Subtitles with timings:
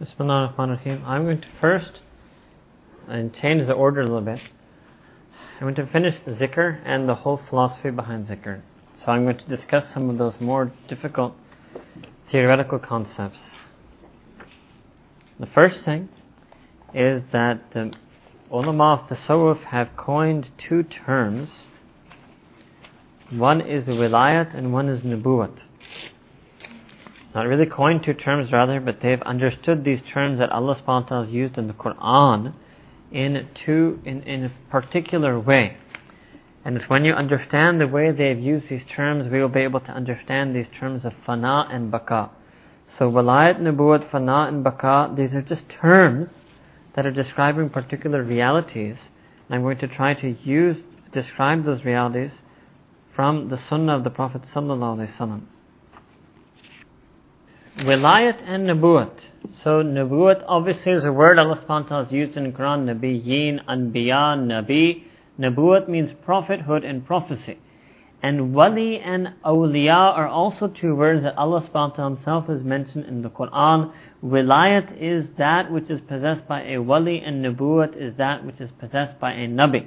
[0.00, 0.54] Bismillah.
[0.56, 2.00] I'm going to first
[3.08, 4.40] and change the order a little bit.
[5.56, 8.62] I'm going to finish the zikr and the whole philosophy behind zikr.
[8.98, 11.34] So I'm going to discuss some of those more difficult
[12.30, 13.38] theoretical concepts.
[15.38, 16.08] The first thing
[16.94, 17.92] is that the
[18.50, 21.66] ulama of tasawwuf have coined two terms.
[23.30, 25.68] One is wilayat and one is nubuwat.
[27.34, 31.08] Not really coined two terms rather, but they've understood these terms that Allah subhanahu wa
[31.08, 32.52] ta'ala has used in the Quran
[33.10, 35.76] in two in, in a particular way.
[36.64, 39.80] And it's when you understand the way they've used these terms, we will be able
[39.80, 42.30] to understand these terms of fana and baka.
[42.86, 46.28] So walayat, nubuwat, fana and baka, these are just terms
[46.94, 48.96] that are describing particular realities.
[49.48, 50.76] And I'm going to try to use,
[51.12, 52.32] describe those realities
[53.16, 55.42] from the sunnah of the Prophet sallallahu alaihi wasallam.
[57.78, 59.18] Wilayat and Nubuwat.
[59.64, 62.84] So Nubuwat obviously is a word Allah subhanahu wa ta'ala has used in the Quran,
[62.84, 65.04] Nabiyyin, Anbiya, Nabi.
[65.40, 67.58] Nubuwat means prophethood and prophecy.
[68.22, 72.62] And Wali and Awliya are also two words that Allah subhanahu wa ta'ala himself has
[72.62, 73.90] mentioned in the Quran.
[74.22, 78.70] Wilayat is that which is possessed by a Wali and Nubuwat is that which is
[78.78, 79.86] possessed by a Nabi.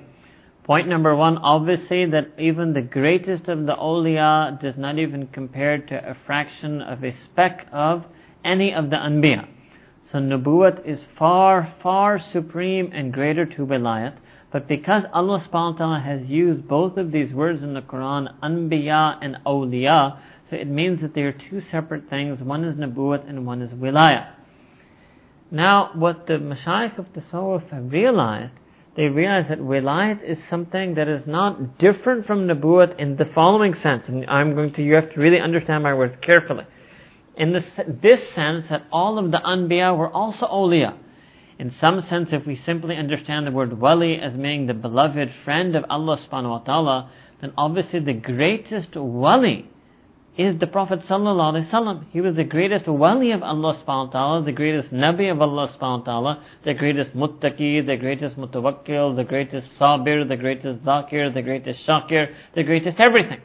[0.66, 5.77] Point number one, obviously that even the greatest of the awliya does not even compare
[5.77, 8.03] to a fraction of a speck of
[8.44, 9.47] any of the anbiya.
[10.11, 14.17] So nubuwat is far, far supreme and greater to wilayat.
[14.52, 18.33] But because Allah subhanahu wa ta'ala has used both of these words in the Quran,
[18.41, 20.17] anbiya and awliya,
[20.49, 22.41] so it means that they are two separate things.
[22.41, 24.31] One is nubuwat and one is wilayat.
[25.52, 28.53] Now, what the mashayikh of the Tasawwuf have realized
[28.96, 33.74] they realize that wilayat is something that is not different from nubuwat in the following
[33.74, 34.08] sense.
[34.08, 36.66] And I'm going to, you have to really understand my words carefully.
[37.36, 37.66] In this,
[38.02, 40.98] this sense that all of the anbiya were also awliya.
[41.60, 45.76] In some sense, if we simply understand the word wali as meaning the beloved friend
[45.76, 49.70] of Allah subhanahu wa ta'ala, then obviously the greatest wali
[50.38, 52.06] is the Prophet sallallahu.
[52.12, 55.70] He was the greatest wali of Allah subhanahu wa ta'ala, the greatest nabi of Allah
[55.70, 61.34] subhanahu wa ta'ala, the greatest muttaqi, the greatest mutawakkil, the greatest sabir, the greatest zakir,
[61.34, 63.40] the greatest shakir, the greatest everything.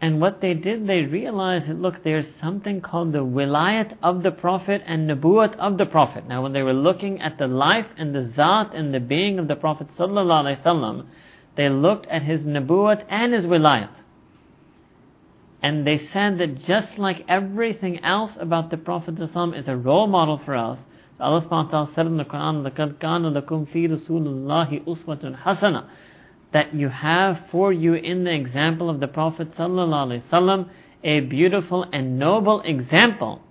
[0.00, 4.32] And what they did, they realized that look, there's something called the wilayat of the
[4.32, 6.26] Prophet and nubuwat of the Prophet.
[6.26, 9.46] Now when they were looking at the life and the zat and the being of
[9.46, 11.06] the Prophet sallallahu
[11.54, 13.90] they looked at his nubuwat and his wilayat
[15.61, 20.07] And they said that just like everything else about the Prophet ﷺ is a role
[20.07, 20.77] model for us,
[21.17, 24.85] so Allah subhanahu wa ta'ala said in the Quran, لَقَدْ كَانَ لَكُمْ فِي رَسُولِ اللَّهِ
[24.85, 25.89] أُسْوَةٌ حَسَنَةٌ
[26.53, 30.69] That you have for you in the example of the Prophet ﷺ
[31.03, 33.41] a beautiful and noble example.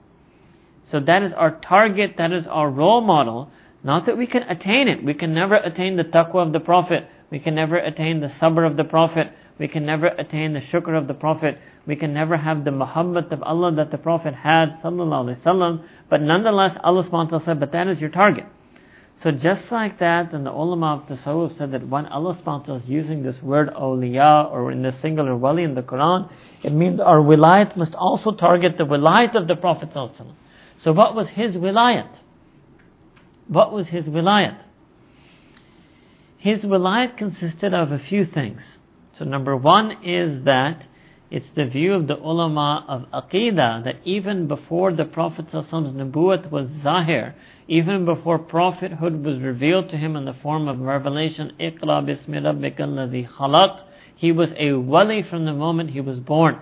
[0.90, 3.50] So that is our target, that is our role model.
[3.82, 5.04] Not that we can attain it.
[5.04, 7.08] We can never attain the taqwa of the Prophet.
[7.30, 9.32] We can never attain the sabr of the Prophet.
[9.59, 11.57] We can never attain the shukr of the Prophet
[11.87, 15.83] we can never have the muhabbat of Allah that the Prophet had, sallallahu alaihi wasallam.
[16.09, 18.45] But nonetheless, Allah subhanahu said, but that is your target.
[19.23, 22.83] So just like that, and the ulama of the Tasawwuf said that when Allah subhanahu
[22.83, 26.31] is using this word awliya, or in the singular wali in the Quran,
[26.63, 30.33] it means our wilayat must also target the wilayat of the Prophet sallallahu
[30.83, 32.09] So what was his wilayat?
[33.47, 34.59] What was his wilayat?
[36.37, 38.61] His wilayat consisted of a few things.
[39.21, 40.87] So number one is that
[41.29, 46.67] it's the view of the ulama of Aqidah that even before the Prophet's nubuwwat was
[46.81, 47.35] zahir,
[47.67, 52.79] even before prophethood was revealed to him in the form of revelation, Iqra bismi rabbika
[52.79, 53.83] alladhi khalaq,
[54.15, 56.59] he was a wali from the moment he was born.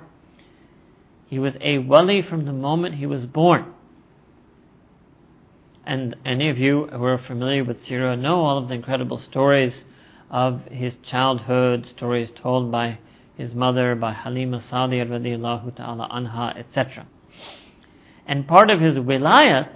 [1.30, 3.72] He was a wali from the moment he was born.
[5.86, 9.86] And any of you who are familiar with Sirah know all of the incredible stories
[10.30, 13.00] of his childhood, stories told by
[13.38, 17.08] his mother, by Halima Sa'diya radiallahu ta'ala anha, etc.
[18.28, 19.70] And part of his wilayat,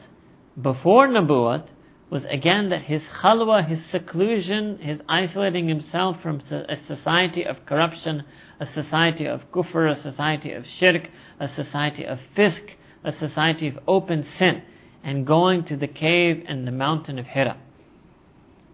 [0.61, 1.67] before Nabuwat,
[2.09, 8.23] was again that his khalwa, his seclusion, his isolating himself from a society of corruption,
[8.59, 11.09] a society of kufr, a society of shirk,
[11.39, 12.61] a society of fisk,
[13.03, 14.61] a society of open sin,
[15.03, 17.57] and going to the cave and the mountain of Hira.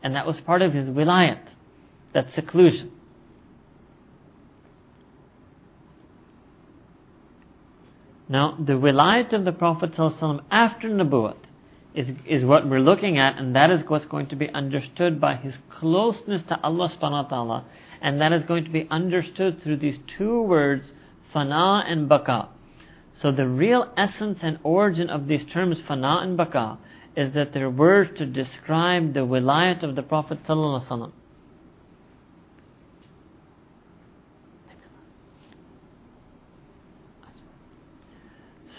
[0.04, 1.40] And that was part of his wilayat,
[2.14, 2.92] that seclusion.
[8.28, 11.38] Now, the wilayat of the Prophet ﷺ after Nabuwat
[11.96, 15.36] is, is what we're looking at, and that is what's going to be understood by
[15.36, 17.66] his closeness to Allah subhanahu wa ta'ala,
[18.02, 20.92] and that is going to be understood through these two words,
[21.34, 22.50] fana and baka.
[23.20, 26.78] So the real essence and origin of these terms, fana and baqa,
[27.18, 31.12] is that they're words to describe the wilayat of the Prophet ﷺ.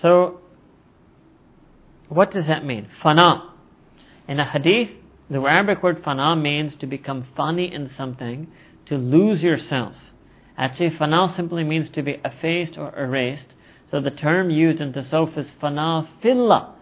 [0.01, 0.41] So,
[2.09, 2.89] what does that mean?
[3.03, 3.51] Fana.
[4.27, 4.91] In a hadith,
[5.29, 8.49] the Arabic word fana means to become funny in something,
[8.87, 9.95] to lose yourself.
[10.57, 13.55] Actually, fana simply means to be effaced or erased.
[13.91, 16.75] So the term used in Tasawwuf is fana fillah.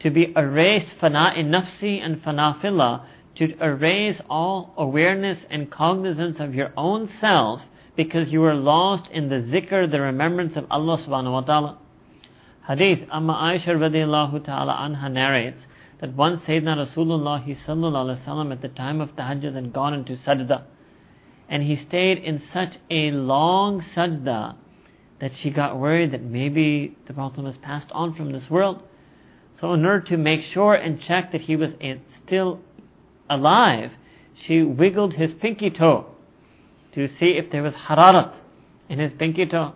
[0.00, 3.06] To be erased, fana in nafsi and fana fillah,
[3.36, 7.60] to erase all awareness and cognizance of your own self
[7.96, 11.78] because you were lost in the zikr, the remembrance of Allah subhanahu wa ta'ala.
[12.66, 15.60] Hadith, Amma Aisha radiallahu ta'ala anha narrates
[16.00, 20.62] that once Sayyidina Rasulullah sallallahu alaihi at the time of tahajjud had gone into sajda
[21.48, 24.54] and he stayed in such a long sajda
[25.20, 28.82] that she got worried that maybe the Prophet has passed on from this world.
[29.60, 31.70] So in order to make sure and check that he was
[32.24, 32.60] still
[33.28, 33.90] alive,
[34.46, 36.06] she wiggled his pinky toe
[36.94, 38.34] to see if there was hararat
[38.88, 39.74] in his pinky toe.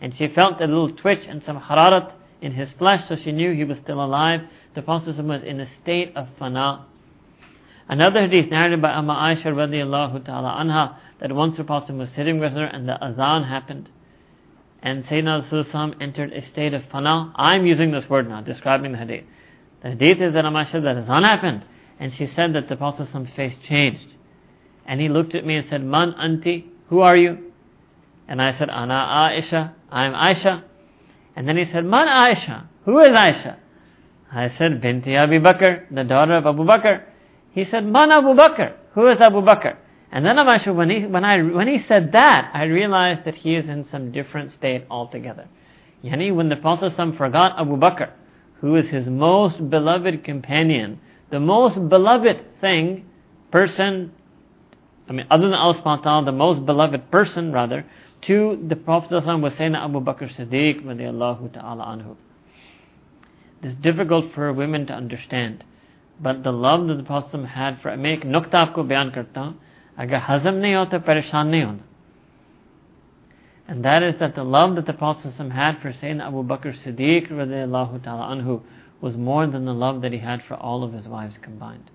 [0.00, 3.54] And she felt a little twitch and some hararat in his flesh, so she knew
[3.54, 4.40] he was still alive.
[4.74, 6.84] The Prophet was in a state of fana.
[7.88, 12.38] Another hadith narrated by Amma Aisha radiallahu ta'ala anha, that once the Prophet was sitting
[12.38, 13.88] with her and the azan happened.
[14.82, 17.32] And Sayyidina Rasulullah entered a state of fana.
[17.34, 19.24] I'm using this word now, describing the hadith.
[19.82, 21.64] The hadith is that Amma Aisha, that azan happened.
[21.98, 24.14] And she said that the Prophet's face changed.
[24.86, 27.52] And he looked at me and said, Man anti, who are you?
[28.28, 30.62] And I said, Ana Aisha, I'm Aisha.
[31.38, 32.66] And then he said, Man Aisha.
[32.84, 33.58] Who is Aisha?
[34.32, 37.04] I said, Binti Abu Bakr, the daughter of Abu Bakr.
[37.52, 38.74] He said, Man Abu Bakr.
[38.94, 39.76] Who is Abu Bakr?
[40.10, 43.54] And then Aisha, when he, when, I, when he said that, I realized that he
[43.54, 45.46] is in some different state altogether.
[46.02, 48.10] Yani, when the Prophet forgot Abu Bakr,
[48.60, 50.98] who is his most beloved companion,
[51.30, 53.06] the most beloved thing,
[53.52, 54.10] person,
[55.08, 57.86] I mean, other than Allah the most beloved person, rather,
[58.27, 62.15] to the Prophet was saying Abu Bakr Siddiq radiallahu ta'ala anhu.
[63.61, 65.63] It's difficult for women to understand.
[66.19, 69.59] But the love that the Prophet had for मैं एक नुक्ता आपको बयान करता हूँ
[69.99, 71.83] अगर हजम नहीं हो तो परेशान नहीं होना
[73.67, 77.31] and that is that the love that the Prophet had for Sayyidina Abu Bakr Siddiq
[77.31, 78.61] radiallahu ta'ala anhu
[79.01, 81.89] was more than the love that he had for all of his wives combined.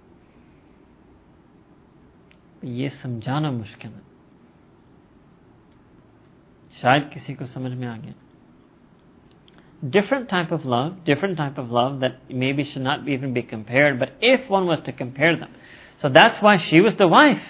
[2.64, 4.11] ये समझाना मुश्किल है
[6.82, 8.14] शायद किसी को समझ में आ गया
[9.82, 13.98] different type of love, different type of love that maybe should not even be compared,
[13.98, 15.50] but if one was to compare them.
[16.00, 17.42] So that's why she was the wife.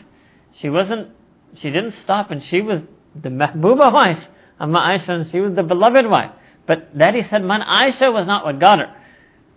[0.61, 1.09] She wasn't,
[1.57, 2.81] she didn't stop and she was
[3.15, 4.23] the Mahbuba wife,
[4.61, 6.33] Amma Aisha, and she was the beloved wife.
[6.67, 8.95] But that he said, Man Aisha was not what got her.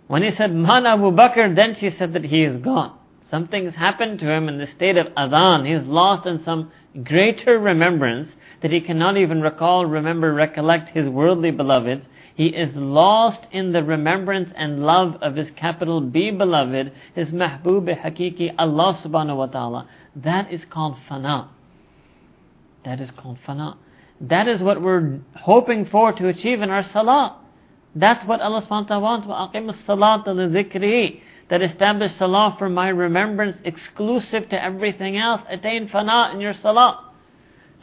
[0.06, 2.98] When he said, Man Abu Bakr, then she said that he is gone.
[3.30, 5.66] Something's happened to him in the state of adhan.
[5.66, 6.70] He is lost in some
[7.02, 8.28] greater remembrance
[8.62, 12.06] that he cannot even recall, remember, recollect his worldly beloveds.
[12.34, 18.02] He is lost in the remembrance and love of his capital B beloved, his mahbub
[18.02, 19.88] hakiki, Allah subhanahu wa ta'ala.
[20.16, 21.48] That is called fana.
[22.84, 23.76] That is called fana.
[24.20, 27.38] That is what we're hoping for to achieve in our salah.
[27.94, 29.26] That's what Allah subhanahu wa ta'ala wants.
[29.26, 31.20] وَأَقِمُ الصَّلَاةَ لِذِكْرِهِ
[31.50, 35.42] That establish salah for my remembrance exclusive to everything else.
[35.50, 37.05] Attain fana in your salah.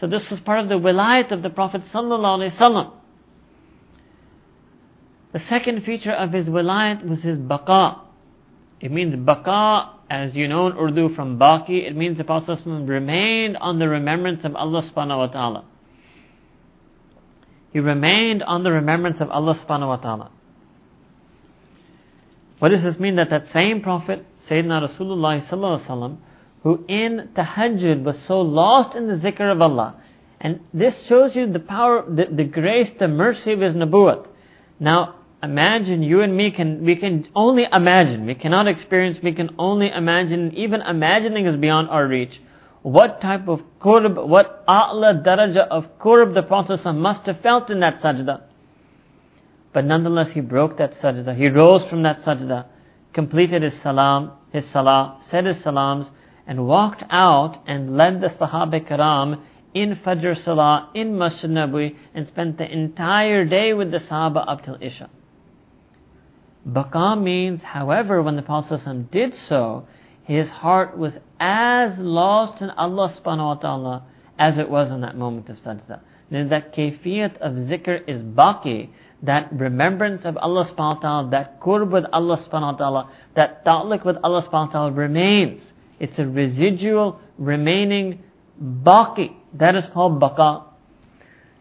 [0.00, 2.92] So this was part of the wilayat of the Prophet ﷺ.
[5.32, 8.00] The second feature of his wilayat was his baqa.
[8.80, 13.56] It means baqa, as you know in Urdu from baqi, it means the Prophet remained
[13.56, 15.64] on the remembrance of Allah subhanahu wa ta'ala.
[17.72, 20.30] He remained on the remembrance of Allah subhanahu wa ta'ala.
[22.60, 23.16] What does this mean?
[23.16, 26.18] That that same Prophet, Sayyidina Rasulullah sallallahu alaihi
[26.64, 30.00] who in tahajjud was so lost in the zikr of Allah.
[30.40, 34.26] And this shows you the power, the, the grace, the mercy of His nabuat.
[34.80, 39.50] Now, imagine you and me can, we can only imagine, we cannot experience, we can
[39.58, 42.40] only imagine, even imagining is beyond our reach.
[42.82, 47.80] What type of qurb, what a'la daraja of qurb the Prophet must have felt in
[47.80, 48.42] that sajda.
[49.74, 51.36] But nonetheless, he broke that sajda.
[51.36, 52.66] He rose from that sajda,
[53.12, 56.06] completed his salam, his salah, said his salams,
[56.46, 62.26] and walked out and led the Sahaba Karam in Fajr Salah in Masjid Nabawi and
[62.28, 65.10] spent the entire day with the Sahaba up till Isha.
[66.66, 69.86] Baqa means, however, when the Prophet did so,
[70.22, 74.04] his heart was as lost in Allah subhanahu wa ta'ala
[74.38, 76.00] as it was in that moment of sajda.
[76.30, 78.88] then that kayfiyat of zikr is baqi,
[79.22, 83.64] that remembrance of Allah subhanahu wa ta'ala, that qurb with Allah subhanahu wa ta'ala, that
[83.64, 85.60] ta'liq with Allah subhanahu wa ta'ala remains.
[86.04, 88.22] It's a residual, remaining
[88.62, 89.34] baqi.
[89.54, 90.64] That is called baqa.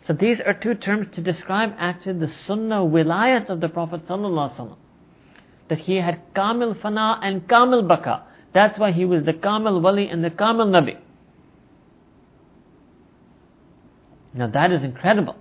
[0.05, 4.05] So these are two terms to describe actually the sunnah wilayat of the Prophet.
[4.05, 8.23] That he had kamil fana and kamil baqa.
[8.53, 10.97] That's why he was the kamil wali and the kamil nabi.
[14.33, 15.37] Now that is incredible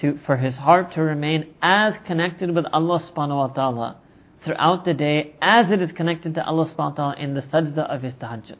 [0.00, 3.98] to, for his heart to remain as connected with Allah subhanahu wa ta'ala
[4.44, 7.78] throughout the day as it is connected to Allah subhanahu wa ta'ala in the sajda
[7.78, 8.56] of his tahajjud.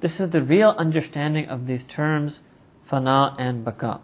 [0.00, 2.40] This is the real understanding of these terms,
[2.90, 4.00] fana and baqa.